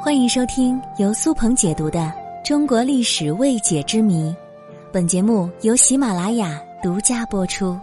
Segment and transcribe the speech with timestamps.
[0.00, 1.98] 欢迎收听由苏鹏解读的
[2.46, 4.30] 《中国历史未解之谜》，
[4.92, 7.76] 本节目由喜马拉雅独家播出。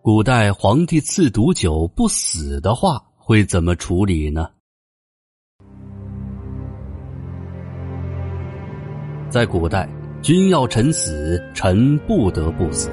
[0.00, 4.48] 古代皇帝赐毒酒不死的话，会怎么处理呢？
[9.28, 9.88] 在古代，
[10.22, 12.88] 君要臣死，臣不得不死。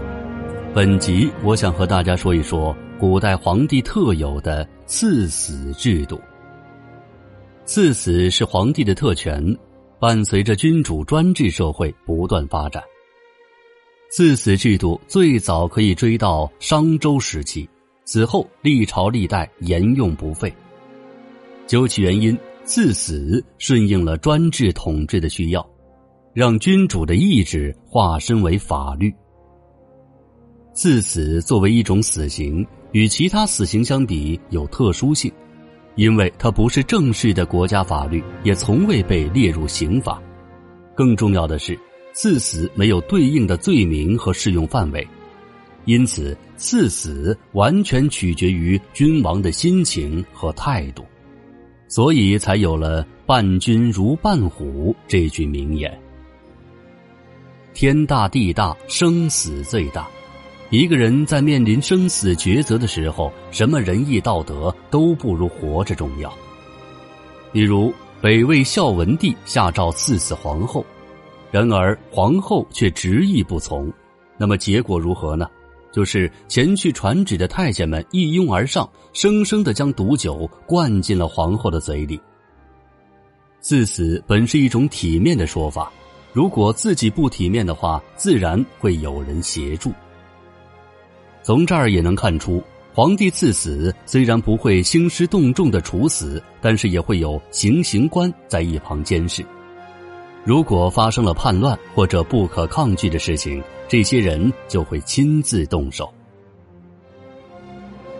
[0.73, 6.19] 本集我想和大家说一说古代皇帝特有的赐死制度。
[7.65, 9.41] 赐死是皇帝的特权，
[9.99, 12.83] 伴随着君主专制社会不断发展。
[14.09, 17.69] 赐死制度最早可以追到商周时期，
[18.03, 20.53] 此后历朝历代沿用不废。
[21.65, 25.65] 究其原因，赐死顺应了专制统治的需要，
[26.33, 29.13] 让君主的意志化身为法律。
[30.73, 35.31] 赐死作为一种死刑，与其他死刑相比有特殊性。
[35.95, 40.21] 因为它不是正式的国家法律，也从未被列入刑法。
[40.95, 41.77] 更重要的是，
[42.13, 45.07] 赐死没有对应的罪名和适用范围，
[45.85, 51.05] 因此赐死完全取决于君王的心情和态度，
[51.87, 55.91] 所以才有了“伴君如伴虎”这句名言。
[57.73, 60.07] 天大地大，生死最大。
[60.71, 66.33] 一个人在面临生死抉择的时候，什么仁义道德都不如活着重要。
[67.51, 70.85] 比如北魏孝文帝下诏赐死皇后，
[71.51, 73.91] 然而皇后却执意不从，
[74.37, 75.45] 那么结果如何呢？
[75.91, 82.17] 就是前去传旨的太监们一拥而上，生生的将毒酒灌进了皇后的嘴里。
[83.59, 85.91] 赐死本是一种体面的说法，
[86.31, 89.91] 如果自己不体面的话，自然会有人协助。
[91.43, 99.43] 从这儿也能看出，皇帝赐死虽然不会兴师动众的处死，但是也会有行刑官在一旁监视。
[100.43, 106.11] 如果发生了叛乱或者不可抗拒的事情，这些人就会亲自动手。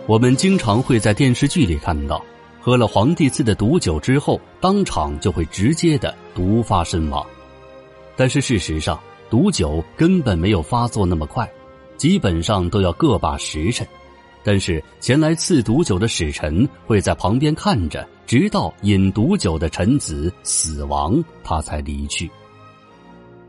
[0.06, 2.24] 我们经常会在电视剧里看到，
[2.60, 7.24] 喝了皇帝赐的毒酒之后，当场就会直接的毒发身亡。
[8.16, 9.00] 但是事实上，
[9.30, 11.48] 毒酒根本没有发作那么快。
[12.02, 13.86] 基本上都要个把时辰，
[14.42, 22.28] 但是前来赐毒酒的使臣会在旁边看着，直到饮毒酒的臣子死亡，他才离去。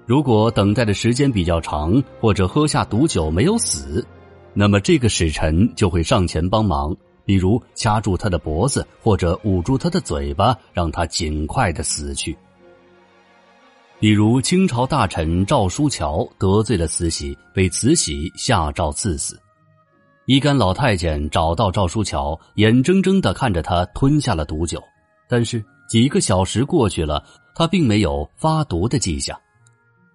[0.05, 4.05] 如果等待的时间比较长，或者喝下毒酒没有死，
[4.53, 12.37] 那么这个使臣就会上前帮忙，比如掐住他的脖子，或者捂住他的嘴巴，让他尽快的死去。
[14.03, 19.39] 比如清朝大臣赵书乔得罪了慈禧，被慈禧下诏赐死。
[20.25, 24.83] 一干老太监找到赵书乔，眼睁睁的看着他吞下了毒酒。
[25.29, 27.23] 但是几个小时过去了，
[27.55, 29.39] 他并没有发毒的迹象。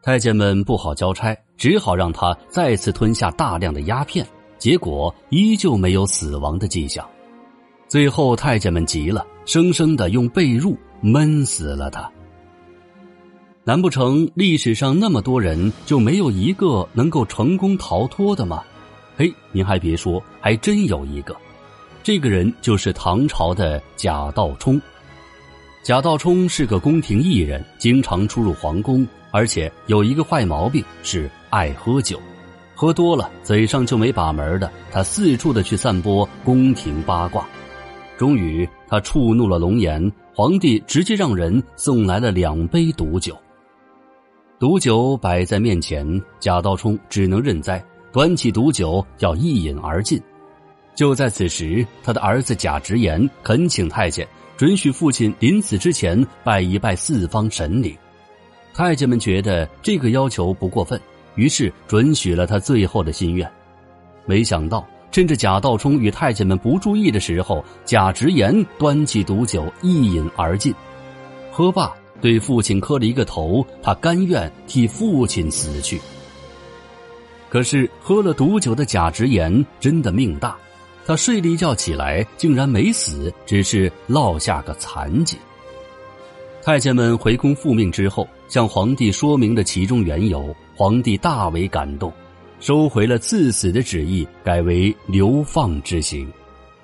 [0.03, 4.27] 太监们不好交差，只好让他再次吞下大量的鸦片，
[4.59, 7.09] 结果依旧没有死亡的迹象。
[7.89, 12.07] 最后太监们急了，生生的用被褥闷死了他。
[13.69, 18.65] 难不成历史上那么多人就没有一个能够成功逃脱的吗？
[19.15, 21.37] 嘿，您还别说，还真有一个。
[22.03, 24.81] 这个人就是唐朝的贾道冲。
[25.83, 32.19] 贾道冲是个宫廷艺人，经常出入皇宫，而且有一个坏毛病是爱喝酒。
[32.75, 37.47] 喝多了，嘴上就没把门的，他四处的去散播宫廷八卦。
[38.17, 43.37] 终于，他触怒了龙颜，皇帝直接让人送来了两杯毒酒。
[44.59, 47.81] 毒酒摆在面前，贾道冲只能认栽，
[48.11, 50.21] 端起毒酒要一饮而尽。
[50.97, 54.27] 就在此时，他的儿子贾直言恳请太监
[54.57, 57.97] 准许父亲临死之前拜一拜四方神灵。
[58.75, 61.01] 太监们觉得这个要求不过分，
[61.37, 63.49] 于是准许了他最后的心愿。
[64.27, 70.75] 没想到，趁着贾道冲与太监们不注意的时候，贾直言端起毒酒一饮而尽，
[71.53, 71.95] 喝罢。
[72.21, 76.01] 对父亲磕了一个头，他甘愿替父亲死去。
[77.49, 80.57] 可是喝了毒酒的贾直言真的命大，
[81.07, 85.37] 他睡了一觉起来，竟然没死，只是落下个残疾。
[86.63, 92.13] 太监们回宫复命之后，向皇帝说明了其中缘由，皇帝大为感动，
[92.61, 96.31] 收回了赐死的旨意，改为流放之刑。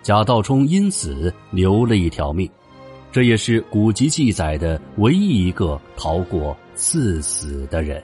[0.02, 2.48] 贾道冲因此留了一条命。
[3.14, 8.02] 这也是古籍记载的唯一一个逃过赐死的人。